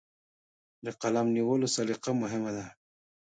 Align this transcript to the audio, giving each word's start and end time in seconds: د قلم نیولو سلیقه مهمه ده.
د 0.85 0.87
قلم 1.01 1.27
نیولو 1.35 1.67
سلیقه 1.75 2.11
مهمه 2.21 2.51
ده. 2.57 2.65